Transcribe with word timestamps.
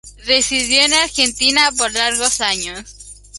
Residió 0.25 0.81
en 0.81 0.93
Argentina 0.93 1.69
por 1.77 1.93
largos 1.93 2.41
años. 2.41 2.87